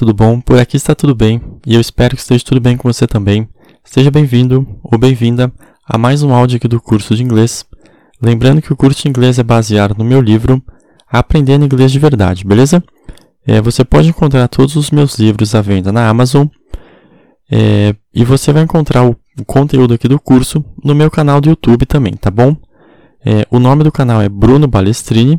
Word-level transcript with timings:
Tudo 0.00 0.14
bom? 0.14 0.40
Por 0.40 0.58
aqui 0.58 0.78
está 0.78 0.94
tudo 0.94 1.14
bem 1.14 1.42
e 1.66 1.74
eu 1.74 1.80
espero 1.80 2.16
que 2.16 2.22
esteja 2.22 2.42
tudo 2.42 2.58
bem 2.58 2.74
com 2.74 2.90
você 2.90 3.06
também. 3.06 3.46
Seja 3.84 4.10
bem-vindo 4.10 4.66
ou 4.82 4.98
bem-vinda 4.98 5.52
a 5.86 5.98
mais 5.98 6.22
um 6.22 6.32
áudio 6.32 6.56
aqui 6.56 6.66
do 6.66 6.80
curso 6.80 7.14
de 7.14 7.22
inglês. 7.22 7.66
Lembrando 8.18 8.62
que 8.62 8.72
o 8.72 8.76
curso 8.76 9.02
de 9.02 9.10
inglês 9.10 9.38
é 9.38 9.42
baseado 9.42 9.94
no 9.98 10.02
meu 10.02 10.22
livro 10.22 10.62
Aprendendo 11.06 11.66
Inglês 11.66 11.92
de 11.92 11.98
Verdade, 11.98 12.46
beleza? 12.46 12.82
É, 13.46 13.60
você 13.60 13.84
pode 13.84 14.08
encontrar 14.08 14.48
todos 14.48 14.74
os 14.74 14.90
meus 14.90 15.18
livros 15.18 15.54
à 15.54 15.60
venda 15.60 15.92
na 15.92 16.08
Amazon 16.08 16.46
é, 17.52 17.94
e 18.14 18.24
você 18.24 18.54
vai 18.54 18.62
encontrar 18.62 19.04
o, 19.04 19.14
o, 19.38 19.44
conteúdo 19.44 19.92
aqui 19.92 20.08
do 20.08 20.18
curso 20.18 20.64
no 20.82 20.94
meu 20.94 21.10
canal 21.10 21.42
do 21.42 21.50
YouTube 21.50 21.84
também, 21.84 22.14
tá 22.14 22.30
bom? 22.30 22.56
É, 23.22 23.46
o 23.50 23.58
nome 23.58 23.84
do 23.84 23.92
canal 23.92 24.22
é 24.22 24.30
Bruno 24.30 24.66
Balestrini 24.66 25.38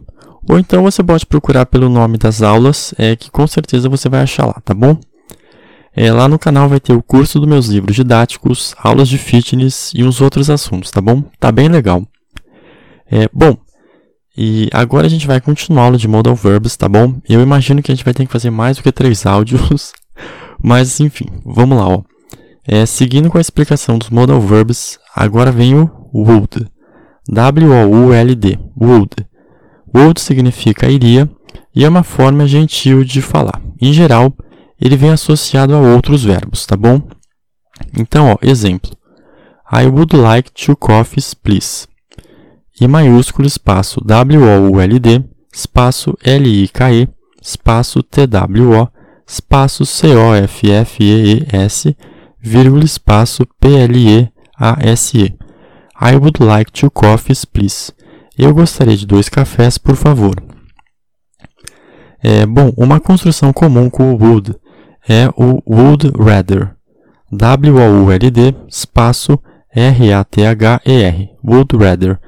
ou 0.50 0.60
então 0.60 0.84
você 0.84 1.04
pode 1.04 1.26
procurar 1.26 1.66
pelo 1.66 1.90
nome 1.90 2.18
das 2.18 2.42
aulas, 2.42 2.94
é, 2.98 3.16
que 3.16 3.30
com 3.30 3.46
certeza 3.48 3.90
você 3.90 4.10
vai 4.10 4.22
achar 4.22 4.46
lá, 4.46 4.62
tá 4.64 4.74
bom? 4.74 4.98
É, 5.96 6.12
lá 6.12 6.28
no 6.28 6.40
canal 6.40 6.70
vai 6.70 6.80
ter 6.80 6.94
o 6.94 7.04
curso 7.04 7.40
dos 7.40 7.48
meus 7.48 7.68
livros 7.68 7.96
didáticos, 7.96 8.74
aulas 8.78 9.10
de 9.10 9.18
fitness 9.18 9.92
e 9.94 10.04
uns 10.04 10.22
outros 10.22 10.50
assuntos, 10.50 10.90
tá 10.90 11.02
bom? 11.02 11.24
Tá 11.40 11.52
bem 11.52 11.68
legal. 11.68 12.08
É, 13.12 13.28
bom, 13.34 13.58
e 14.38 14.70
agora 14.72 15.06
a 15.06 15.10
gente 15.10 15.28
vai 15.28 15.42
continuar 15.42 15.82
a 15.82 15.86
aula 15.86 15.98
de 15.98 16.08
modal 16.08 16.34
verbs, 16.34 16.78
tá 16.78 16.88
bom? 16.88 17.20
Eu 17.28 17.42
imagino 17.42 17.82
que 17.82 17.92
a 17.92 17.96
gente 17.96 18.06
vai 18.06 18.14
ter 18.14 18.26
que 18.26 18.32
fazer 18.32 18.50
mais 18.50 18.78
do 18.78 18.84
que 18.84 18.92
três 18.92 19.26
áudios, 19.28 19.92
mas 20.64 21.00
enfim, 21.00 21.26
vamos 21.46 21.78
lá, 21.78 21.88
ó. 21.88 22.04
É, 22.66 22.86
seguindo 22.86 23.30
com 23.30 23.38
a 23.38 23.42
explicação 23.42 23.98
dos 23.98 24.10
modal 24.10 24.40
verbs, 24.40 24.98
agora 25.16 25.52
vem 25.52 25.76
o 25.76 25.90
would. 26.14 26.68
W-O-U-L-D, 27.28 28.60
would. 28.80 29.31
Would 29.94 30.20
significa 30.20 30.90
iria 30.90 31.30
e 31.76 31.86
é 31.86 31.90
uma 31.90 32.04
forma 32.04 32.48
gentil 32.48 33.04
de 33.04 33.22
falar. 33.22 33.62
Em 33.80 33.94
geral, 33.94 34.34
ele 34.80 34.96
vem 34.96 35.12
associado 35.12 35.76
a 35.76 35.80
outros 35.80 36.24
verbos, 36.24 36.66
tá 36.66 36.76
bom? 36.76 37.02
Então, 37.98 38.32
ó, 38.32 38.38
exemplo. 38.42 38.92
I 39.72 39.86
would 39.86 40.16
like 40.16 40.52
two 40.52 40.76
coffees, 40.76 41.34
please 41.34 41.92
e 42.82 42.88
maiúsculo 42.88 43.48
espaço 43.48 44.02
W-O-U-L-D, 44.04 45.24
espaço 45.54 46.18
L-I-K-E, 46.24 47.08
espaço 47.40 48.02
T-W-O, 48.02 48.88
espaço 49.28 49.86
C-O-F-F-E-E-S, 49.86 51.96
vírgula 52.40 52.84
espaço 52.84 53.46
P-L-E-A-S-E. 53.60 55.36
I 56.02 56.16
would 56.16 56.44
like 56.44 56.72
two 56.72 56.90
coffees, 56.90 57.46
please. 57.46 57.94
Eu 58.38 58.54
gostaria 58.54 58.98
de 58.98 59.06
dois 59.06 59.30
cafés, 59.30 59.78
por 59.78 59.96
favor. 59.96 60.36
É, 62.24 62.46
bom, 62.46 62.72
uma 62.78 63.00
construção 63.00 63.52
comum 63.52 63.90
com 63.90 64.14
o 64.14 64.18
would 64.18 64.56
é 65.08 65.28
o 65.36 65.62
would 65.68 66.12
rather. 66.18 66.76
W-O-U-L-D, 67.32 68.56
espaço 68.68 69.40
R-A-T-H-E-R, 69.74 71.30
would 71.44 71.78
rather 71.78 72.20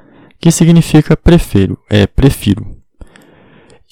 que 0.43 0.51
significa 0.51 1.15
prefiro, 1.15 1.79
é 1.89 2.05
prefiro. 2.05 2.65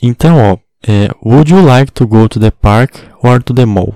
Então, 0.03 0.37
ó, 0.37 0.57
é, 0.85 1.07
Would 1.23 1.53
you 1.53 1.65
like 1.65 1.93
to 1.93 2.05
go 2.05 2.27
to 2.27 2.41
the 2.41 2.51
park 2.51 2.97
or 3.23 3.41
to 3.41 3.53
the 3.53 3.65
mall? 3.65 3.93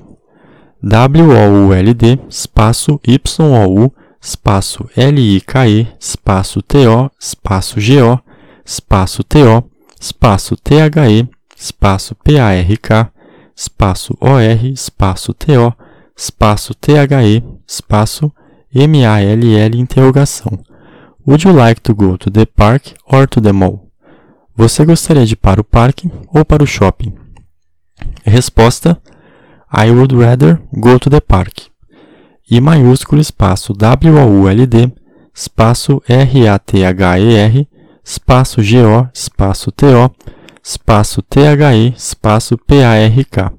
W-O-U-L-D, 0.81 2.19
espaço 2.29 2.97
Y-O-U, 3.05 3.91
espaço 4.25 4.90
L-I-K-E, 4.96 5.88
espaço 6.00 6.59
T-O, 6.63 7.12
espaço 7.22 7.80
G-O, 7.80 8.19
espaço 8.66 9.24
T-O, 9.24 9.63
espaço 10.02 10.56
T-H-E, 10.56 11.30
espaço 11.56 12.16
P-A-R-K, 12.16 13.12
espaço 13.56 14.18
O-R, 14.19 14.72
espaço 14.72 15.31
T-O, 15.36 15.72
espaço 16.18 16.74
T-H-E, 16.74 17.44
espaço 17.68 18.31
M-A-L-L, 18.74 19.78
interrogação. 19.78 20.59
Would 21.28 21.47
you 21.47 21.56
like 21.56 21.81
to 21.81 21.94
go 21.94 22.18
to 22.18 22.31
the 22.31 22.47
park 22.47 22.96
or 23.06 23.28
to 23.28 23.40
the 23.40 23.52
mall? 23.52 23.92
Você 24.56 24.84
gostaria 24.86 25.25
de 25.25 25.34
ir 25.34 25.38
para 25.38 25.62
o 25.62 25.63
parque 25.63 26.12
ou 26.34 26.44
para 26.44 26.63
o 26.63 26.68
shopping? 26.68 27.13
Resposta: 28.24 29.00
I 29.72 29.92
would 29.92 30.16
rather 30.16 30.59
go 30.74 31.00
to 31.00 31.09
the 31.12 31.22
park. 31.22 31.75
I 32.50 32.61
maiúsculo 32.61 33.22
espaço 33.22 33.73
W-O-U-L-D 33.73 34.91
espaço 35.33 36.01
R-A-T-H-E-R 36.07 37.67
espaço 38.03 38.61
G-O 38.61 39.07
espaço 39.11 39.72
T-O 39.72 40.11
espaço 40.63 41.23
T-H-E 41.23 41.94
espaço 41.97 42.57
P-A-R-K. 42.57 43.51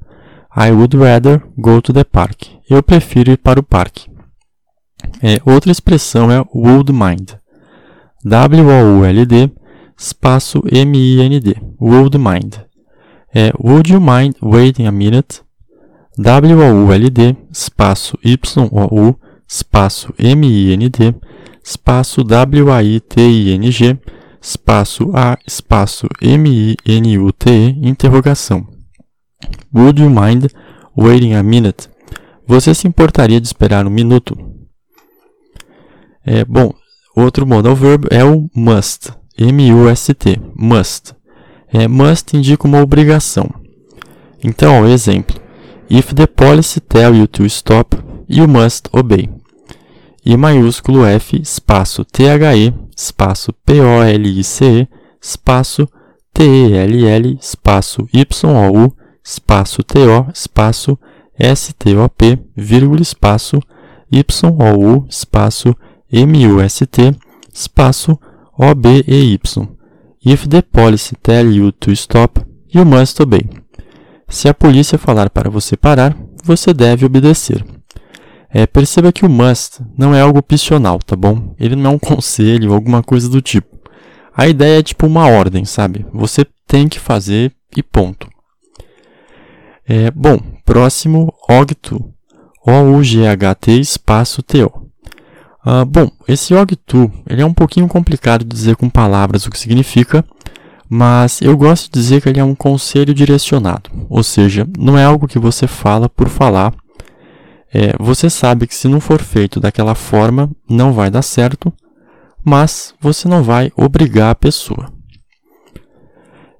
I 0.57 0.71
would 0.71 0.97
rather 0.97 1.43
go 1.59 1.83
to 1.83 1.93
the 1.93 2.05
park. 2.05 2.45
Eu 2.71 2.83
prefiro 2.83 3.33
ir 3.33 3.39
para 3.39 3.59
o 3.59 3.63
parque. 3.63 4.09
É, 5.21 5.41
outra 5.45 5.73
expressão 5.73 6.31
é 6.31 6.45
would 6.55 6.93
mind. 6.93 7.33
W-O-U-L-D, 8.25 9.51
espaço 9.99 10.63
M-I-N-D, 10.71 11.57
Would 11.81 12.19
Mind. 12.19 12.55
É 13.35 13.53
Would 13.59 13.93
you 13.93 14.01
mind 14.01 14.35
waiting 14.43 14.87
a 14.87 14.93
minute? 14.93 15.46
W-O-U-L-D, 16.19 17.37
espaço 17.53 18.19
Y-O-U, 18.25 19.19
espaço 19.49 20.13
M-I-N-D, 20.19 21.15
espaço 21.63 22.25
W-A-I-T-I-N-G, 22.25 23.99
espaço 24.41 25.11
A, 25.15 25.37
espaço 25.47 26.07
M-I-N-U-T-E, 26.21 27.89
interrogação. 27.89 28.67
Would 29.75 30.01
you 30.01 30.11
mind 30.11 30.47
waiting 30.97 31.35
a 31.35 31.43
minute? 31.43 31.89
Você 32.47 32.75
se 32.75 32.89
importaria 32.89 33.41
de 33.41 33.47
esperar 33.47 33.87
um 33.87 33.91
minuto? 33.91 34.37
É, 36.25 36.45
bom, 36.45 36.73
Outro 37.17 37.47
modal 37.47 37.75
verb 37.75 38.07
é 38.11 38.23
o 38.23 38.47
must, 38.55 39.11
M-U-S-T, 39.39 40.39
must. 40.55 41.15
É, 41.73 41.89
must 41.89 42.37
indica 42.37 42.69
uma 42.69 42.83
obrigação. 42.83 43.49
Então, 44.45 44.87
exemplo. 44.87 45.46
If 45.89 46.15
the 46.15 46.27
policy 46.27 46.81
tell 46.81 47.15
you 47.15 47.29
to 47.29 47.45
stop, 47.49 47.97
you 48.29 48.49
must 48.49 48.89
obey. 48.93 49.29
I 50.25 50.37
maiúsculo 50.37 51.05
F, 51.05 51.37
espaço 51.41 52.05
T-H-E, 52.05 52.75
espaço 52.97 53.53
P-O-L-I-C-E, 53.65 54.89
espaço 55.23 55.89
T-E-L-L, 56.35 57.39
espaço 57.41 58.09
Y-O-U, 58.13 58.93
espaço 59.25 59.85
T-O, 59.85 60.27
espaço 60.35 60.99
S-T-O-P, 61.39 62.39
vírgula, 62.57 63.03
espaço 63.03 63.61
Y-O-U, 64.11 65.07
espaço 65.09 65.77
M-U-S-T, 66.11 67.15
espaço 67.55 68.19
O-B-E-Y. 68.59 69.39
If 70.25 70.49
the 70.49 70.63
policy 70.63 71.15
tell 71.23 71.49
you 71.53 71.71
to 71.71 71.93
stop, 71.93 72.41
you 72.75 72.85
must 72.85 73.23
obey. 73.23 73.66
Se 74.29 74.49
a 74.49 74.55
polícia 74.55 74.99
falar 74.99 75.31
para 75.31 75.49
você 75.49 75.77
parar, 75.77 76.17
você 76.43 76.75
deve 76.75 77.07
obedecer. 77.07 77.65
É, 78.51 78.67
perceba 78.67 79.13
que 79.13 79.25
o 79.25 79.29
must 79.29 79.81
não 79.97 80.15
é 80.15 80.21
algo 80.21 80.39
opcional, 80.39 80.99
tá 80.99 81.15
bom? 81.15 81.55
Ele 81.59 81.77
não 81.77 81.93
é 81.93 81.95
um 81.95 81.99
conselho 82.01 82.71
ou 82.71 82.75
alguma 82.75 83.03
coisa 83.03 83.29
do 83.29 83.43
tipo. 83.43 83.77
A 84.35 84.47
ideia 84.47 84.81
é 84.81 84.83
tipo 84.83 85.07
uma 85.07 85.29
ordem, 85.29 85.65
sabe? 85.65 86.07
Você 86.13 86.47
tem 86.67 86.89
que 86.89 86.99
fazer 86.99 87.53
e 87.77 87.83
ponto. 87.83 88.29
É, 89.89 90.11
bom, 90.11 90.39
próximo, 90.65 91.33
OGTO. 91.49 92.13
O-U-G-H-T 92.67 93.73
espaço 93.79 94.43
T-O. 94.43 94.87
Uh, 95.65 95.85
bom, 95.85 96.11
esse 96.29 96.55
Og-Tu 96.55 97.11
ele 97.29 97.43
é 97.43 97.47
um 97.47 97.55
pouquinho 97.55 97.89
complicado 97.89 98.45
de 98.45 98.55
dizer 98.55 98.77
com 98.77 98.89
palavras 98.89 99.47
o 99.47 99.51
que 99.51 99.59
significa, 99.59 100.25
mas 100.89 101.41
eu 101.41 101.57
gosto 101.57 101.87
de 101.87 102.01
dizer 102.01 102.21
que 102.21 102.29
ele 102.29 102.41
é 102.41 102.45
um 102.45 102.55
conselho 102.55 103.13
direcionado, 103.15 103.91
ou 104.09 104.23
seja, 104.23 104.67
não 104.79 104.97
é 104.99 105.05
algo 105.05 105.29
que 105.29 105.39
você 105.39 105.67
fala 105.67 106.09
por 106.09 106.29
falar. 106.29 106.73
É, 107.73 107.95
você 107.99 108.31
sabe 108.31 108.67
que 108.67 108.75
se 108.75 108.89
não 108.89 109.01
for 109.01 109.21
feito 109.21 109.61
daquela 109.61 109.95
forma, 109.95 110.51
não 110.69 110.93
vai 110.93 111.11
dar 111.11 111.23
certo, 111.23 111.73
mas 112.45 112.95
você 113.01 113.29
não 113.29 113.43
vai 113.43 113.73
obrigar 113.77 114.31
a 114.31 114.35
pessoa. 114.35 114.93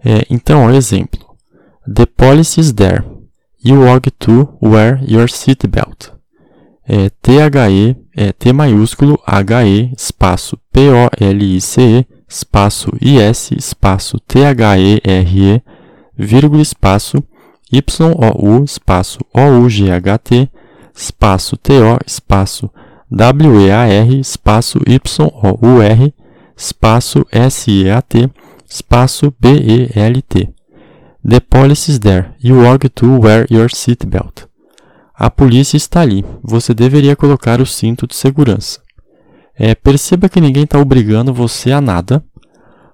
É, 0.05 0.27
então, 0.29 0.71
exemplo: 0.71 1.25
The 1.93 2.07
policy 2.07 2.61
is 2.61 2.73
there. 2.73 3.05
You 3.65 3.89
ought 3.89 4.11
to 4.11 4.49
wear 4.63 5.01
your 5.03 5.29
seatbelt 5.29 6.17
é 6.89 7.11
THE, 7.21 7.97
é 8.17 8.33
T 8.33 8.53
maiúsculo, 8.53 9.19
HE, 9.27 9.93
espaço 9.97 10.57
P-O-L-I-C-E, 10.73 12.07
espaço 12.29 12.91
I-S, 13.01 13.55
espaço 13.55 14.19
T-H-E-R-E, 14.21 15.63
vírgula, 16.17 16.63
espaço 16.63 17.23
Y-O-U, 17.73 18.65
espaço 18.65 19.19
O-U-G-H-T, 19.35 20.49
espaço 20.95 21.57
T-O, 21.57 21.99
espaço 22.07 22.71
W-E-A-R, 23.11 24.19
espaço 24.19 24.79
Y-O-U-R, 24.87 26.15
espaço 26.57 27.27
S-E-A-T, 27.31 28.31
espaço 28.69 29.35
B-E-L-T. 29.39 30.49
The 31.29 31.41
police 31.41 31.91
is 31.91 31.99
there. 31.99 32.31
You 32.41 32.65
ought 32.67 32.89
to 32.89 33.21
wear 33.21 33.47
your 33.51 33.69
seatbelt. 33.75 34.45
A 35.13 35.31
polícia 35.31 35.77
está 35.77 36.03
ali. 36.03 36.25
Você 36.43 36.73
deveria 36.73 37.17
colocar 37.17 37.61
o 37.61 37.67
cinto 37.67 38.07
de 38.07 38.15
segurança. 38.15 38.81
É, 39.59 39.75
perceba 39.75 40.29
que 40.29 40.41
ninguém 40.41 40.65
está 40.65 40.79
obrigando 40.79 41.33
você 41.33 41.73
a 41.73 41.81
nada, 41.81 42.23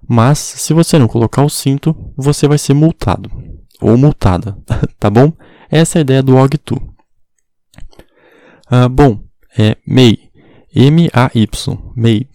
mas 0.08 0.38
se 0.38 0.72
você 0.72 0.98
não 0.98 1.08
colocar 1.08 1.42
o 1.42 1.50
cinto, 1.50 1.94
você 2.16 2.46
vai 2.46 2.58
ser 2.58 2.74
multado 2.74 3.30
ou 3.80 3.96
multada, 3.96 4.56
tá 4.98 5.10
bom? 5.10 5.32
Essa 5.68 5.98
é 5.98 6.00
a 6.00 6.02
ideia 6.02 6.22
do 6.22 6.36
OG 6.36 6.58
to. 6.58 6.80
Ah, 8.70 8.88
bom, 8.88 9.20
é 9.58 9.76
may, 9.86 10.18
M-A-Y, 10.74 11.78
may, 11.96 12.26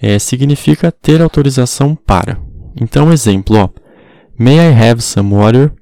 é, 0.00 0.18
significa 0.18 0.92
ter 0.92 1.20
autorização 1.20 1.94
para. 1.94 2.40
Então, 2.80 3.12
exemplo, 3.12 3.56
ó, 3.56 3.68
may 4.38 4.56
I 4.56 4.90
have 4.90 5.02
some 5.02 5.34
water, 5.34 5.72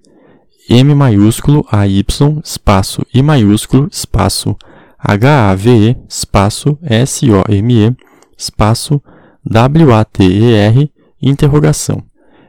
M 0.68 0.94
maiúsculo, 0.94 1.66
A-Y, 1.70 2.40
espaço, 2.42 3.04
I 3.12 3.22
maiúsculo, 3.22 3.88
espaço, 3.92 4.56
H-A-V-E, 5.06 5.98
espaço, 6.08 6.78
S-O-M-E, 6.82 7.94
espaço, 8.38 9.02
W-A-T-E-R, 9.44 10.90
interrogação. 11.20 12.02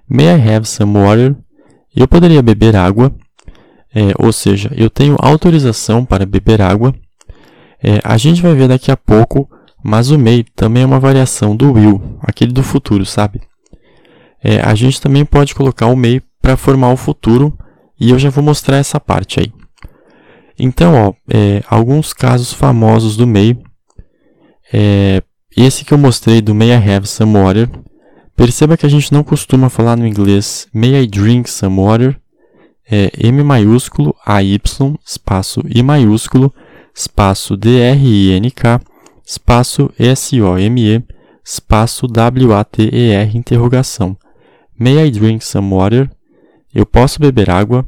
May 0.10 0.28
I 0.28 0.56
have 0.56 0.66
some 0.66 0.98
water? 0.98 1.36
Eu 1.94 2.08
poderia 2.08 2.42
beber 2.42 2.76
água, 2.76 3.14
é, 3.94 4.14
ou 4.18 4.32
seja, 4.32 4.72
eu 4.76 4.90
tenho 4.90 5.18
autorização 5.20 6.06
para 6.06 6.26
beber 6.26 6.62
água. 6.62 6.96
É, 7.84 8.00
a 8.04 8.18
gente 8.18 8.42
vai 8.42 8.54
ver 8.54 8.70
daqui 8.70 8.90
a 8.90 8.98
pouco, 8.98 9.50
mas 9.84 10.10
o 10.10 10.18
may 10.18 10.46
também 10.56 10.84
é 10.84 10.86
uma 10.86 11.00
variação 11.00 11.56
do 11.56 11.74
will, 11.74 12.02
aquele 12.22 12.54
do 12.54 12.64
futuro, 12.64 13.06
sabe? 13.06 13.42
É, 14.42 14.62
a 14.62 14.74
gente 14.76 15.02
também 15.02 15.26
pode 15.26 15.54
colocar 15.54 15.88
o 15.88 15.96
may 15.96 16.22
para 16.42 16.56
formar 16.56 16.92
o 16.92 16.98
futuro, 16.98 17.58
e 18.00 18.12
eu 18.12 18.20
já 18.20 18.30
vou 18.30 18.44
mostrar 18.44 18.78
essa 18.78 19.00
parte 19.00 19.40
aí. 19.40 19.52
Então, 20.58 20.94
ó, 20.94 21.14
é, 21.30 21.64
alguns 21.70 22.14
casos 22.14 22.54
famosos 22.54 23.18
do 23.18 23.28
may. 23.28 23.58
É, 24.74 25.22
esse 25.56 25.86
que 25.86 25.94
eu 25.94 25.98
mostrei 25.98 26.42
do 26.42 26.56
May 26.56 26.70
I 26.70 26.96
Have 26.96 27.08
Some 27.08 27.34
Water 27.34 27.70
Perceba 28.36 28.76
que 28.76 28.86
a 28.86 28.90
gente 28.90 29.14
não 29.14 29.24
costuma 29.24 29.70
falar 29.70 29.96
no 29.96 30.06
inglês 30.06 30.68
May 30.74 31.04
I 31.04 31.08
drink 31.08 31.50
some 31.50 31.80
water? 31.82 32.20
É 32.90 33.10
M 33.18 33.42
maiúsculo, 33.44 34.14
AY, 34.26 34.60
espaço 35.04 35.62
I 35.68 35.82
maiúsculo, 35.82 36.54
espaço 36.94 37.58
D-R-I-N-K, 37.58 38.82
espaço 39.26 39.90
S-O-M-E, 39.98 41.04
espaço 41.44 42.08
W-A-T-E-R, 42.08 43.38
interrogação. 43.38 44.16
May 44.78 45.08
I 45.08 45.12
drink 45.12 45.44
some 45.44 45.74
water? 45.74 46.12
Eu 46.74 46.86
posso 46.86 47.20
beber 47.20 47.50
água? 47.50 47.88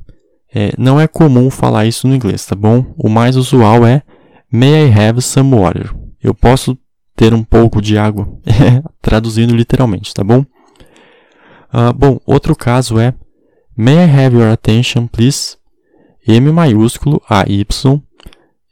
É, 0.60 0.74
não 0.76 1.00
é 1.00 1.08
comum 1.08 1.52
falar 1.52 1.86
isso 1.86 2.08
no 2.08 2.16
inglês, 2.16 2.44
tá 2.44 2.56
bom? 2.56 2.84
O 2.98 3.08
mais 3.08 3.36
usual 3.36 3.86
é 3.86 4.02
May 4.52 4.88
I 4.88 4.92
have 4.92 5.22
some 5.22 5.56
water? 5.56 5.94
Eu 6.20 6.34
posso 6.34 6.76
ter 7.16 7.32
um 7.32 7.44
pouco 7.44 7.80
de 7.80 7.96
água, 7.96 8.28
traduzindo 9.00 9.56
literalmente, 9.56 10.12
tá 10.12 10.24
bom? 10.24 10.40
Uh, 11.72 11.94
bom, 11.96 12.20
outro 12.26 12.56
caso 12.56 12.98
é 13.00 13.14
May 13.76 13.98
I 13.98 14.26
have 14.26 14.36
your 14.36 14.52
attention, 14.52 15.06
please? 15.06 15.58
M 16.28 16.52
maiúsculo 16.52 17.22
A 17.30 17.44
Y 17.48 18.02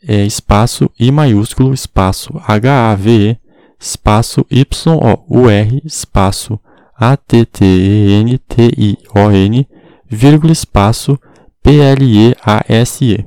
é, 0.08 0.26
espaço 0.26 0.90
I 1.00 1.12
maiúsculo 1.12 1.72
espaço 1.72 2.34
H 2.48 2.92
A 2.92 2.96
V 2.96 3.30
E 3.30 3.38
espaço 3.80 4.44
Y 4.50 4.66
O 5.30 5.42
U 5.42 5.50
R 5.52 5.84
espaço 5.86 6.60
A 6.96 7.16
T 7.16 7.46
T 7.46 7.64
E 7.64 8.12
N 8.22 8.40
T 8.40 8.72
I 8.76 8.98
O 9.14 9.30
N 9.30 9.68
vírgula 10.10 10.52
espaço 10.52 11.20
P 11.66 11.80
L 11.80 12.04
E 12.04 12.36
A 12.46 12.64
S 12.70 13.04
E. 13.04 13.26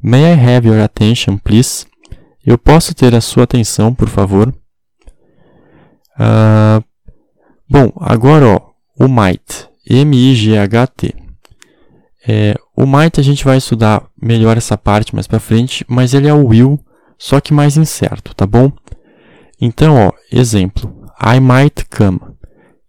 May 0.00 0.32
I 0.32 0.36
have 0.36 0.64
your 0.64 0.80
attention, 0.80 1.38
please? 1.38 1.84
Eu 2.46 2.56
posso 2.56 2.94
ter 2.94 3.16
a 3.16 3.20
sua 3.20 3.42
atenção, 3.42 3.92
por 3.92 4.08
favor? 4.08 4.54
Uh, 6.16 6.84
bom, 7.68 7.92
agora 7.96 8.46
ó, 8.46 8.60
o 8.96 9.08
might, 9.08 9.68
M-I-G-H-T. 9.84 11.16
É, 12.28 12.54
o 12.76 12.86
might 12.86 13.18
a 13.18 13.24
gente 13.24 13.44
vai 13.44 13.56
estudar 13.56 14.08
melhor 14.22 14.56
essa 14.56 14.78
parte 14.78 15.12
mais 15.12 15.26
para 15.26 15.40
frente, 15.40 15.84
mas 15.88 16.14
ele 16.14 16.28
é 16.28 16.32
o 16.32 16.46
will, 16.46 16.78
só 17.18 17.40
que 17.40 17.52
mais 17.52 17.76
incerto, 17.76 18.36
tá 18.36 18.46
bom? 18.46 18.70
Então, 19.60 19.96
ó, 19.96 20.12
exemplo, 20.30 21.10
I 21.20 21.40
might 21.40 21.86
come. 21.86 22.20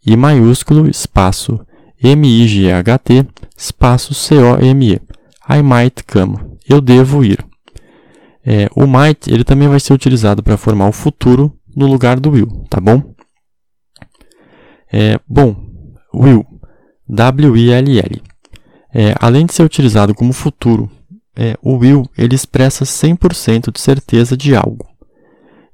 I 0.05 0.15
maiúsculo, 0.15 0.87
espaço, 0.87 1.59
M-I-G-H-T, 2.03 3.27
espaço 3.55 4.13
C-O-M-E. 4.13 5.01
I 5.49 5.61
might 5.61 6.03
come. 6.03 6.37
Eu 6.67 6.81
devo 6.81 7.23
ir. 7.23 7.45
É, 8.43 8.67
o 8.75 8.87
might 8.87 9.31
ele 9.31 9.43
também 9.43 9.67
vai 9.67 9.79
ser 9.79 9.93
utilizado 9.93 10.41
para 10.41 10.57
formar 10.57 10.87
o 10.87 10.91
futuro 10.91 11.53
no 11.75 11.85
lugar 11.85 12.19
do 12.19 12.31
will, 12.31 12.65
tá 12.69 12.79
bom? 12.79 13.13
É, 14.91 15.19
bom, 15.27 15.55
will, 16.13 16.45
W-I-L-L. 17.07 18.21
É, 18.93 19.15
além 19.19 19.45
de 19.45 19.53
ser 19.53 19.63
utilizado 19.63 20.13
como 20.13 20.33
futuro, 20.33 20.89
é, 21.35 21.55
o 21.61 21.77
will 21.77 22.03
ele 22.17 22.35
expressa 22.35 22.83
100% 22.83 23.71
de 23.71 23.79
certeza 23.79 24.35
de 24.35 24.55
algo. 24.55 24.85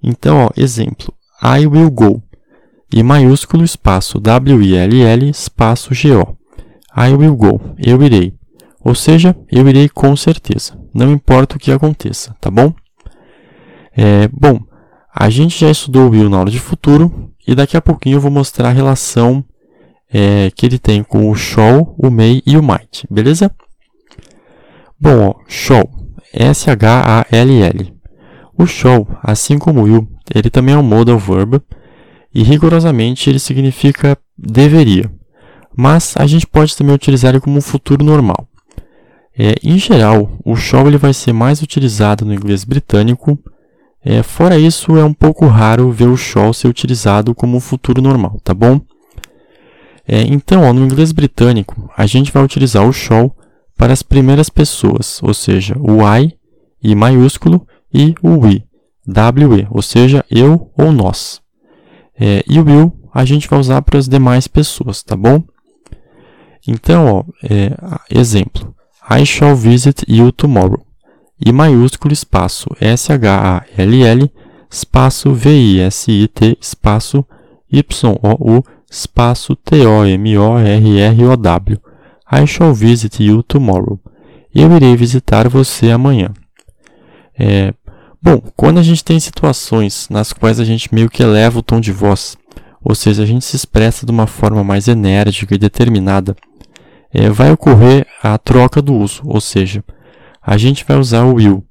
Então, 0.03 0.45
ó, 0.45 0.49
exemplo, 0.55 1.13
I 1.41 1.65
will 1.65 1.89
go. 1.89 2.21
E 2.91 3.03
maiúsculo 3.03 3.63
espaço 3.63 4.19
W-I-L-L 4.19 5.29
espaço 5.29 5.93
G-O. 5.93 6.37
I 6.95 7.13
will 7.13 7.35
go. 7.35 7.59
Eu 7.77 8.01
irei. 8.01 8.33
Ou 8.83 8.95
seja, 8.95 9.35
eu 9.51 9.67
irei 9.67 9.89
com 9.89 10.15
certeza. 10.15 10.79
Não 10.93 11.11
importa 11.11 11.57
o 11.57 11.59
que 11.59 11.71
aconteça, 11.71 12.35
tá 12.39 12.49
bom? 12.49 12.73
É, 13.95 14.27
bom, 14.29 14.59
a 15.13 15.29
gente 15.29 15.59
já 15.59 15.69
estudou 15.69 16.07
o 16.07 16.09
will 16.11 16.29
na 16.29 16.37
aula 16.37 16.49
de 16.49 16.59
futuro 16.59 17.31
e 17.45 17.53
daqui 17.53 17.75
a 17.75 17.81
pouquinho 17.81 18.15
eu 18.15 18.21
vou 18.21 18.31
mostrar 18.31 18.69
a 18.69 18.73
relação 18.73 19.43
é, 20.11 20.49
que 20.55 20.65
ele 20.65 20.79
tem 20.79 21.03
com 21.03 21.29
o 21.29 21.35
shall, 21.35 21.95
o 21.97 22.09
may 22.09 22.41
e 22.45 22.55
o 22.57 22.63
might, 22.63 23.05
beleza? 23.09 23.51
Bom, 24.99 25.29
ó, 25.29 25.35
shall, 25.47 25.89
S-H-A-L-L. 26.33 27.93
O 28.57 28.65
shall, 28.65 29.07
assim 29.21 29.57
como 29.57 29.81
o 29.81 29.83
will, 29.83 30.07
ele 30.33 30.49
também 30.49 30.73
é 30.73 30.77
um 30.77 30.83
modal 30.83 31.19
verb 31.19 31.61
e 32.33 32.43
rigorosamente 32.43 33.29
ele 33.29 33.39
significa 33.39 34.17
deveria. 34.37 35.11
Mas 35.75 36.15
a 36.17 36.25
gente 36.25 36.47
pode 36.47 36.75
também 36.75 36.95
utilizar 36.95 37.31
ele 37.31 37.41
como 37.41 37.57
um 37.57 37.61
futuro 37.61 38.03
normal. 38.03 38.47
É, 39.37 39.55
em 39.63 39.77
geral, 39.77 40.31
o 40.43 40.55
shall 40.55 40.87
ele 40.87 40.97
vai 40.97 41.13
ser 41.13 41.31
mais 41.31 41.61
utilizado 41.61 42.25
no 42.25 42.33
inglês 42.33 42.63
britânico 42.63 43.39
é, 44.09 44.23
fora 44.23 44.57
isso, 44.57 44.95
é 44.95 45.03
um 45.03 45.13
pouco 45.13 45.45
raro 45.47 45.91
ver 45.91 46.07
o 46.07 46.15
shall 46.15 46.53
ser 46.53 46.69
utilizado 46.69 47.35
como 47.35 47.57
um 47.57 47.59
futuro 47.59 48.01
normal, 48.01 48.39
tá 48.41 48.53
bom? 48.53 48.79
É, 50.07 50.21
então, 50.21 50.63
ó, 50.63 50.71
no 50.71 50.85
inglês 50.85 51.11
britânico, 51.11 51.91
a 51.97 52.05
gente 52.05 52.31
vai 52.31 52.41
utilizar 52.41 52.87
o 52.87 52.93
shall 52.93 53.35
para 53.75 53.91
as 53.91 54.01
primeiras 54.01 54.49
pessoas, 54.49 55.21
ou 55.21 55.33
seja, 55.33 55.75
o 55.77 56.01
I, 56.07 56.33
I 56.81 56.95
maiúsculo, 56.95 57.67
e 57.93 58.15
o 58.21 58.37
we, 58.39 58.63
WE, 59.05 59.67
ou 59.69 59.81
seja, 59.81 60.23
eu 60.31 60.71
ou 60.77 60.91
nós. 60.93 61.41
É, 62.19 62.43
e 62.47 62.59
o 62.59 62.65
will 62.65 62.93
a 63.13 63.23
gente 63.25 63.47
vai 63.47 63.59
usar 63.59 63.81
para 63.81 63.97
as 63.97 64.07
demais 64.07 64.47
pessoas, 64.47 65.03
tá 65.03 65.15
bom? 65.15 65.43
Então, 66.67 67.05
ó, 67.07 67.23
é, 67.43 67.71
exemplo. 68.09 68.75
I 69.09 69.25
shall 69.25 69.55
visit 69.55 70.03
you 70.07 70.31
tomorrow. 70.31 70.85
I 71.39 71.51
maiúsculo 71.51 72.11
espaço 72.13 72.67
S-H-A-L-L 72.79 74.31
espaço 74.69 75.33
V-I-S-I-T 75.33 76.57
espaço 76.59 77.25
Y-O-U 77.71 78.63
espaço 78.89 79.55
T-O-M-O-R-R-O-W. 79.55 80.27
I 82.31 82.45
shall 82.47 82.73
visit 82.73 83.23
you 83.23 83.41
tomorrow. 83.43 83.99
Eu 84.53 84.75
irei 84.75 84.95
visitar 84.95 85.47
você 85.47 85.91
amanhã. 85.91 86.33
É, 87.37 87.73
bom, 88.21 88.41
quando 88.55 88.79
a 88.79 88.83
gente 88.83 89.03
tem 89.03 89.19
situações 89.19 90.07
nas 90.09 90.33
quais 90.33 90.59
a 90.59 90.65
gente 90.65 90.93
meio 90.93 91.09
que 91.09 91.23
eleva 91.23 91.59
o 91.59 91.63
tom 91.63 91.79
de 91.79 91.91
voz, 91.91 92.37
ou 92.81 92.95
seja, 92.95 93.23
a 93.23 93.25
gente 93.25 93.45
se 93.45 93.55
expressa 93.55 94.05
de 94.05 94.11
uma 94.11 94.27
forma 94.27 94.63
mais 94.63 94.87
enérgica 94.87 95.55
e 95.55 95.57
determinada, 95.57 96.35
é, 97.13 97.29
vai 97.29 97.51
ocorrer 97.51 98.05
a 98.21 98.37
troca 98.37 98.81
do 98.81 98.93
uso, 98.93 99.21
ou 99.25 99.41
seja, 99.41 99.83
a 100.41 100.57
gente 100.57 100.85
vai 100.85 100.97
usar 100.97 101.23
o 101.23 101.35
will 101.35 101.63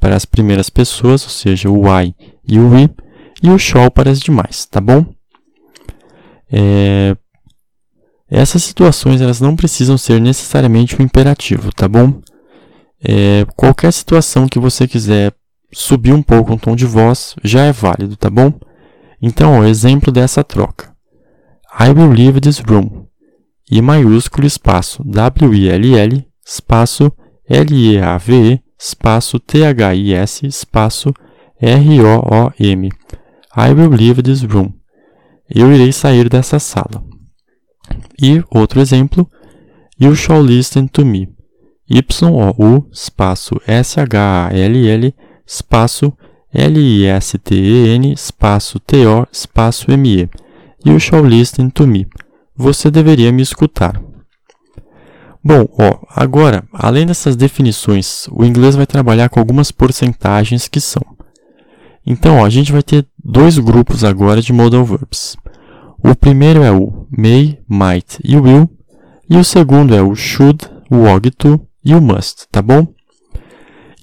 para 0.00 0.16
as 0.16 0.24
primeiras 0.24 0.70
pessoas, 0.70 1.22
ou 1.22 1.30
seja, 1.30 1.70
o 1.70 1.84
I 2.00 2.14
e 2.46 2.58
o 2.58 2.70
we, 2.70 2.90
e 3.42 3.50
o 3.50 3.58
shall 3.58 3.90
para 3.90 4.10
as 4.10 4.20
demais, 4.20 4.66
tá 4.66 4.80
bom? 4.80 5.06
É... 6.50 7.16
Essas 8.30 8.64
situações 8.64 9.20
elas 9.20 9.40
não 9.40 9.54
precisam 9.54 9.98
ser 9.98 10.20
necessariamente 10.20 11.00
um 11.00 11.04
imperativo, 11.04 11.72
tá 11.72 11.86
bom? 11.86 12.20
É... 13.02 13.44
Qualquer 13.56 13.92
situação 13.92 14.48
que 14.48 14.58
você 14.58 14.88
quiser 14.88 15.32
subir 15.72 16.12
um 16.12 16.22
pouco 16.22 16.52
o 16.52 16.58
tom 16.58 16.76
de 16.76 16.86
voz 16.86 17.34
já 17.42 17.64
é 17.64 17.72
válido, 17.72 18.16
tá 18.16 18.28
bom? 18.28 18.52
Então, 19.20 19.64
exemplo 19.64 20.12
dessa 20.12 20.44
troca. 20.44 20.92
I 21.78 21.90
will 21.90 22.10
leave 22.10 22.40
this 22.40 22.58
room. 22.58 23.06
I 23.70 23.80
maiúsculo, 23.80 24.46
espaço 24.46 25.02
W-I-L-L, 25.04 26.26
espaço 26.44 27.10
L-E-A-V-E, 27.48 28.60
espaço 28.78 29.38
T-H-I-S, 29.38 30.46
espaço 30.46 31.14
R-O-O-M. 31.60 32.88
I 33.56 33.72
will 33.72 33.90
leave 33.90 34.22
this 34.22 34.42
room. 34.42 34.72
Eu 35.48 35.72
irei 35.72 35.92
sair 35.92 36.28
dessa 36.28 36.58
sala. 36.58 37.02
E 38.20 38.42
outro 38.50 38.80
exemplo, 38.80 39.28
You 39.98 40.16
shall 40.16 40.42
listen 40.42 40.88
to 40.88 41.04
me. 41.04 41.28
Y-O-U, 41.88 42.88
espaço 42.90 43.60
S-H-A-L-L, 43.66 45.14
espaço 45.46 46.12
L-I-S-T-E-N, 46.52 48.12
espaço 48.12 48.78
T-O, 48.78 49.26
espaço 49.32 49.90
M-E. 49.90 50.28
You 50.84 51.00
shall 51.00 51.24
listen 51.24 51.70
to 51.70 51.86
me. 51.86 52.06
Você 52.54 52.90
deveria 52.90 53.32
me 53.32 53.42
escutar. 53.42 54.00
Bom, 55.42 55.66
ó, 55.78 55.98
agora, 56.14 56.64
além 56.72 57.06
dessas 57.06 57.34
definições, 57.34 58.28
o 58.30 58.44
inglês 58.44 58.76
vai 58.76 58.86
trabalhar 58.86 59.28
com 59.28 59.40
algumas 59.40 59.72
porcentagens 59.72 60.68
que 60.68 60.80
são. 60.80 61.02
Então, 62.06 62.38
ó, 62.38 62.44
a 62.44 62.50
gente 62.50 62.70
vai 62.70 62.82
ter 62.82 63.06
dois 63.24 63.58
grupos 63.58 64.04
agora 64.04 64.40
de 64.40 64.52
modal 64.52 64.84
verbs. 64.84 65.36
O 66.04 66.14
primeiro 66.14 66.62
é 66.62 66.70
o 66.70 67.06
may, 67.10 67.58
might 67.68 68.18
e 68.22 68.36
will, 68.36 68.68
e 69.28 69.36
o 69.36 69.44
segundo 69.44 69.94
é 69.94 70.02
o 70.02 70.14
should, 70.14 70.68
o 70.90 71.06
ought 71.06 71.30
to 71.32 71.60
e 71.84 71.94
o 71.94 72.00
must, 72.00 72.46
tá 72.50 72.60
bom? 72.60 72.86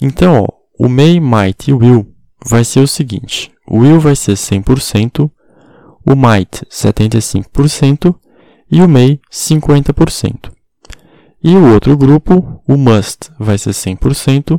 Então, 0.00 0.42
ó, 0.42 0.59
o 0.82 0.88
may, 0.88 1.20
might 1.20 1.70
e 1.70 1.74
will 1.74 2.10
vai 2.42 2.64
ser 2.64 2.80
o 2.80 2.88
seguinte: 2.88 3.52
o 3.68 3.80
will 3.80 4.00
vai 4.00 4.16
ser 4.16 4.32
100%, 4.32 5.30
o 6.06 6.16
might 6.16 6.64
75% 6.70 8.14
e 8.72 8.80
o 8.80 8.88
may 8.88 9.20
50%. 9.30 10.50
E 11.44 11.54
o 11.54 11.72
outro 11.74 11.94
grupo, 11.98 12.62
o 12.66 12.78
must, 12.78 13.30
vai 13.38 13.58
ser 13.58 13.72
100%, 13.72 14.58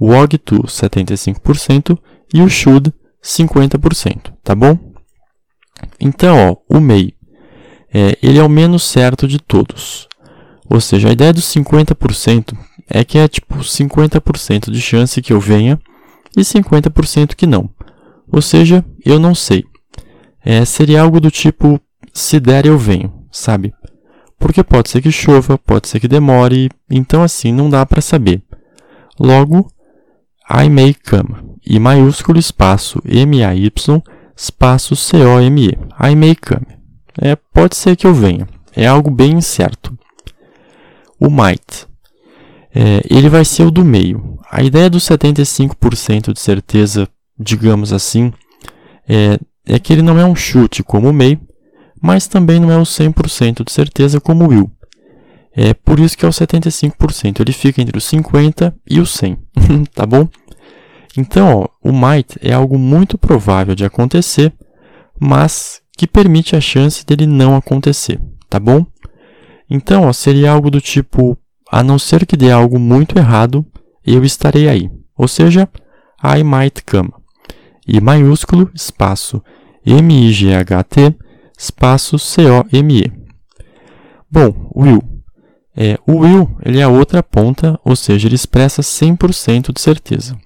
o 0.00 0.12
ought 0.12 0.38
to 0.38 0.62
75% 0.62 1.98
e 2.32 2.40
o 2.40 2.48
should 2.48 2.90
50%, 3.22 4.32
tá 4.42 4.54
bom? 4.54 4.78
Então, 6.00 6.34
ó, 6.50 6.76
o 6.76 6.80
may, 6.80 7.12
é, 7.92 8.16
ele 8.22 8.38
é 8.38 8.42
o 8.42 8.48
menos 8.48 8.84
certo 8.84 9.28
de 9.28 9.38
todos. 9.38 10.07
Ou 10.68 10.80
seja, 10.80 11.08
a 11.08 11.12
ideia 11.12 11.32
dos 11.32 11.44
50% 11.44 12.56
é 12.88 13.04
que 13.04 13.18
é 13.18 13.26
tipo 13.26 13.56
50% 13.56 14.70
de 14.70 14.80
chance 14.80 15.22
que 15.22 15.32
eu 15.32 15.40
venha 15.40 15.78
e 16.36 16.40
50% 16.42 17.34
que 17.34 17.46
não. 17.46 17.70
Ou 18.30 18.42
seja, 18.42 18.84
eu 19.04 19.18
não 19.18 19.34
sei. 19.34 19.64
É, 20.44 20.64
seria 20.64 21.02
algo 21.02 21.20
do 21.20 21.30
tipo, 21.30 21.80
se 22.12 22.38
der 22.38 22.66
eu 22.66 22.78
venho, 22.78 23.12
sabe? 23.30 23.72
Porque 24.38 24.62
pode 24.62 24.90
ser 24.90 25.00
que 25.00 25.10
chova, 25.10 25.58
pode 25.58 25.88
ser 25.88 26.00
que 26.00 26.06
demore, 26.06 26.70
então 26.88 27.22
assim 27.22 27.52
não 27.52 27.68
dá 27.68 27.84
para 27.84 28.00
saber. 28.00 28.42
Logo, 29.18 29.70
I 30.50 30.68
may 30.68 30.94
come. 30.94 31.56
I 31.66 31.78
maiúsculo 31.78 32.38
espaço 32.38 33.02
M-A-Y 33.04 34.02
espaço 34.36 34.94
C-O-M-E. 34.94 35.76
I 36.00 36.14
may 36.14 36.36
come. 36.36 36.78
É, 37.20 37.34
pode 37.34 37.74
ser 37.74 37.96
que 37.96 38.06
eu 38.06 38.14
venha. 38.14 38.46
É 38.76 38.86
algo 38.86 39.10
bem 39.10 39.32
incerto 39.32 39.98
o 41.20 41.30
might. 41.30 41.86
É, 42.74 43.02
ele 43.08 43.28
vai 43.28 43.44
ser 43.44 43.64
o 43.64 43.70
do 43.70 43.84
meio. 43.84 44.38
A 44.50 44.62
ideia 44.62 44.88
dos 44.88 45.04
75% 45.04 46.32
de 46.32 46.40
certeza, 46.40 47.08
digamos 47.38 47.92
assim, 47.92 48.32
é, 49.08 49.38
é 49.66 49.78
que 49.78 49.92
ele 49.92 50.02
não 50.02 50.18
é 50.18 50.24
um 50.24 50.36
chute 50.36 50.82
como 50.82 51.10
o 51.10 51.12
may, 51.12 51.38
mas 52.00 52.26
também 52.26 52.60
não 52.60 52.70
é 52.70 52.78
o 52.78 52.82
100% 52.82 53.64
de 53.64 53.72
certeza 53.72 54.20
como 54.20 54.44
o 54.44 54.48
will. 54.48 54.70
É 55.52 55.74
por 55.74 55.98
isso 55.98 56.16
que 56.16 56.24
é 56.24 56.28
o 56.28 56.32
75%. 56.32 57.40
Ele 57.40 57.52
fica 57.52 57.82
entre 57.82 57.98
o 57.98 58.00
50 58.00 58.74
e 58.88 59.00
o 59.00 59.06
100, 59.06 59.36
tá 59.94 60.06
bom? 60.06 60.28
Então, 61.16 61.62
ó, 61.62 61.68
o 61.82 61.92
might 61.92 62.36
é 62.40 62.52
algo 62.52 62.78
muito 62.78 63.18
provável 63.18 63.74
de 63.74 63.84
acontecer, 63.84 64.52
mas 65.18 65.80
que 65.96 66.06
permite 66.06 66.54
a 66.54 66.60
chance 66.60 67.04
dele 67.04 67.26
não 67.26 67.56
acontecer, 67.56 68.20
tá 68.48 68.60
bom? 68.60 68.86
Então, 69.70 70.04
ó, 70.04 70.12
seria 70.12 70.50
algo 70.52 70.70
do 70.70 70.80
tipo: 70.80 71.36
a 71.70 71.82
não 71.82 71.98
ser 71.98 72.26
que 72.26 72.36
dê 72.36 72.50
algo 72.50 72.78
muito 72.78 73.18
errado, 73.18 73.64
eu 74.04 74.24
estarei 74.24 74.68
aí. 74.68 74.90
Ou 75.16 75.28
seja, 75.28 75.68
I 76.22 76.42
might 76.42 76.82
come. 76.84 77.10
I 77.86 78.00
maiúsculo, 78.00 78.70
espaço 78.74 79.42
M-I-G-H-T, 79.84 81.16
espaço 81.56 82.18
C-O-M-E. 82.18 83.12
Bom, 84.30 84.70
will. 84.74 85.02
É, 85.74 85.98
o 86.06 86.18
will 86.18 86.50
ele 86.64 86.80
é 86.80 86.82
a 86.82 86.88
outra 86.88 87.22
ponta, 87.22 87.78
ou 87.84 87.96
seja, 87.96 88.28
ele 88.28 88.34
expressa 88.34 88.82
100% 88.82 89.72
de 89.72 89.80
certeza. 89.80 90.36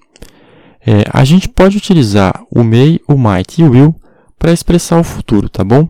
É, 0.85 1.03
a 1.11 1.23
gente 1.23 1.49
pode 1.49 1.77
utilizar 1.77 2.43
o 2.51 2.63
may, 2.63 2.99
o 3.07 3.17
might 3.17 3.59
e 3.59 3.63
o 3.63 3.71
will 3.71 3.95
para 4.37 4.51
expressar 4.51 4.99
o 4.99 5.03
futuro, 5.03 5.49
tá 5.49 5.63
bom? 5.63 5.87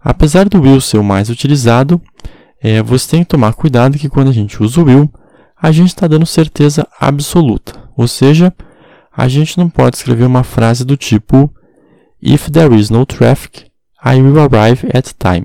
Apesar 0.00 0.48
do 0.48 0.60
will 0.60 0.80
ser 0.80 0.98
o 0.98 1.04
mais 1.04 1.30
utilizado, 1.30 2.00
é, 2.62 2.82
você 2.82 3.10
tem 3.10 3.24
que 3.24 3.30
tomar 3.30 3.54
cuidado 3.54 3.98
que 3.98 4.08
quando 4.08 4.28
a 4.28 4.32
gente 4.32 4.62
usa 4.62 4.80
o 4.80 4.84
will, 4.84 5.10
a 5.60 5.72
gente 5.72 5.88
está 5.88 6.06
dando 6.06 6.26
certeza 6.26 6.86
absoluta. 7.00 7.72
Ou 7.96 8.06
seja, 8.06 8.54
a 9.14 9.28
gente 9.28 9.58
não 9.58 9.68
pode 9.68 9.96
escrever 9.96 10.24
uma 10.24 10.44
frase 10.44 10.84
do 10.84 10.96
tipo 10.96 11.52
If 12.22 12.48
there 12.50 12.74
is 12.78 12.88
no 12.88 13.04
traffic, 13.04 13.66
I 14.04 14.22
will 14.22 14.38
arrive 14.38 14.88
at 14.94 15.12
time. 15.18 15.44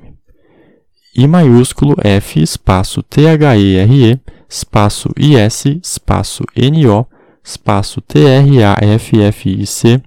I 1.16 1.28
maiúsculo 1.28 1.96
F 2.04 2.40
espaço 2.40 3.02
T-H-E-R-E 3.02 4.20
espaço 4.48 5.10
I-S 5.18 5.80
espaço 5.84 6.44
N-O 6.56 7.08
espaço 7.44 8.00
T-R-A-F-F-I-C 8.02 10.02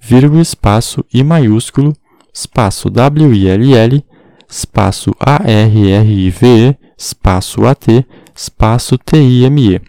vírgula 0.00 0.40
espaço 0.40 1.04
I 1.12 1.24
maiúsculo 1.24 1.92
espaço 2.32 2.88
W-I-L-L 2.88 4.04
espaço 4.48 5.14
ARRIVE, 5.18 6.76
espaço 6.96 7.64
AT, 7.66 8.06
espaço 8.34 8.98
TIME. 8.98 9.80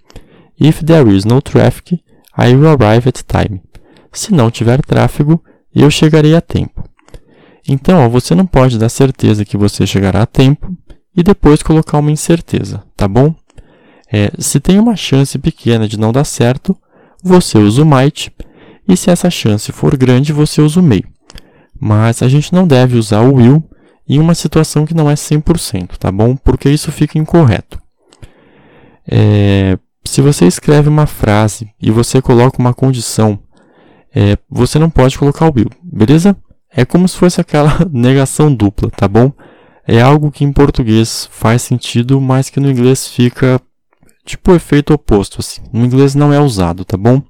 If 0.60 0.84
there 0.84 1.16
is 1.16 1.26
no 1.26 1.42
traffic, 1.42 2.02
I 2.38 2.56
will 2.56 2.68
arrive 2.68 3.10
at 3.10 3.24
time. 3.28 3.62
Se 4.12 4.34
não 4.34 4.50
tiver 4.50 4.82
tráfego, 4.82 5.42
eu 5.74 5.90
chegarei 5.92 6.36
a 6.36 6.42
tempo. 6.42 6.84
Então, 7.68 8.06
ó, 8.06 8.10
você 8.10 8.36
não 8.36 8.46
pode 8.46 8.78
dar 8.78 8.90
certeza 8.90 9.44
que 9.44 9.58
você 9.58 9.86
chegará 9.86 10.22
a 10.22 10.26
tempo 10.26 10.72
e 11.16 11.24
depois 11.24 11.64
colocar 11.64 11.98
uma 11.98 12.12
incerteza, 12.12 12.84
tá 12.96 13.08
bom? 13.08 13.34
É, 14.12 14.32
se 14.38 14.60
tem 14.60 14.80
uma 14.80 14.96
chance 14.96 15.38
pequena 15.40 15.88
de 15.88 16.00
não 16.00 16.12
dar 16.12 16.24
certo, 16.24 16.78
você 17.24 17.58
usa 17.58 17.82
o 17.82 17.86
might, 17.86 18.32
e 18.88 18.96
se 18.96 19.10
essa 19.10 19.30
chance 19.30 19.72
for 19.72 19.98
grande, 19.98 20.32
você 20.32 20.62
usa 20.62 20.80
o 20.80 20.84
may. 20.84 21.04
Mas 21.80 22.22
a 22.22 22.28
gente 22.28 22.54
não 22.54 22.68
deve 22.68 22.98
usar 22.98 23.22
o 23.22 23.36
will 23.36 23.64
em 24.08 24.20
uma 24.20 24.36
situação 24.36 24.86
que 24.86 24.94
não 24.94 25.10
é 25.10 25.16
100%, 25.16 25.98
tá 25.98 26.12
bom? 26.12 26.36
Porque 26.36 26.70
isso 26.70 26.92
fica 26.92 27.18
incorreto. 27.18 27.80
É, 29.10 29.78
se 30.04 30.22
você 30.22 30.46
escreve 30.46 30.88
uma 30.90 31.08
frase 31.08 31.70
e 31.82 31.90
você 31.92 32.22
coloca 32.22 32.60
uma 32.60 32.74
condição, 32.74 33.40
é, 34.14 34.38
você 34.50 34.80
não 34.80 34.90
pode 34.90 35.18
colocar 35.18 35.48
o 35.48 35.54
will, 35.56 35.70
beleza? 35.84 36.36
É 36.72 36.86
como 36.86 37.08
se 37.08 37.18
fosse 37.18 37.42
aquela 37.42 37.72
negação 37.92 38.54
dupla, 38.54 38.90
tá 38.92 39.08
bom? 39.08 39.32
É 39.88 40.02
algo 40.02 40.32
que 40.32 40.44
em 40.44 40.52
português 40.52 41.28
faz 41.32 41.62
sentido, 41.62 42.20
mas 42.20 42.50
que 42.50 42.60
no 42.60 42.70
inglês 42.70 43.08
fica 43.08 43.62
tipo 44.26 44.54
efeito 44.54 44.94
oposto, 44.94 45.40
assim. 45.40 45.62
No 45.72 45.86
inglês 45.86 46.16
não 46.16 46.34
é 46.34 46.40
usado, 46.40 46.84
tá 46.84 46.98
bom? 46.98 47.22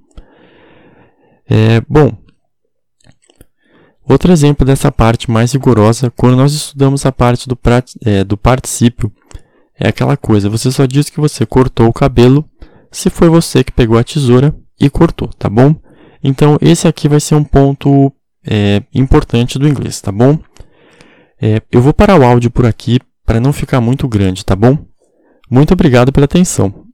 É, 1.48 1.82
bom, 1.88 2.18
Outro 4.08 4.32
exemplo 4.32 4.66
dessa 4.66 4.92
parte 4.92 5.30
mais 5.32 5.54
rigorosa, 5.54 6.12
quando 6.12 6.38
nós 6.38 6.54
estudamos 6.54 7.06
a 7.06 7.12
parte 7.12 7.48
do, 7.48 7.58
é, 8.06 8.24
do 8.24 8.38
particípio, 8.38 9.12
é 9.80 9.90
aquela 9.90 10.16
coisa, 10.16 10.50
você 10.50 10.72
só 10.72 10.86
diz 10.86 11.10
que 11.10 11.20
você 11.20 11.46
cortou 11.46 11.88
o 11.88 11.94
cabelo 11.94 12.48
se 12.92 13.10
foi 13.10 13.28
você 13.28 13.64
que 13.64 13.72
pegou 13.72 13.98
a 13.98 14.04
tesoura 14.04 14.56
e 14.80 14.90
cortou, 14.90 15.28
tá 15.28 15.50
bom? 15.50 15.76
Então, 16.24 16.58
esse 16.62 16.88
aqui 16.88 17.10
vai 17.10 17.20
ser 17.20 17.36
um 17.36 17.44
ponto 17.44 18.12
é, 18.46 18.82
importante 18.94 19.60
do 19.60 19.68
inglês, 19.68 20.00
tá 20.00 20.12
bom? 20.12 20.40
É, 21.42 21.62
eu 21.72 21.82
vou 21.82 21.94
parar 21.94 22.20
o 22.20 22.24
áudio 22.24 22.50
por 22.50 22.66
aqui 22.66 23.00
para 23.26 23.40
não 23.40 23.52
ficar 23.52 23.82
muito 23.82 24.08
grande, 24.08 24.46
tá 24.46 24.56
bom? 24.56 24.78
Muito 25.50 25.74
obrigado 25.74 26.12
pela 26.12 26.26
atenção. 26.26 26.85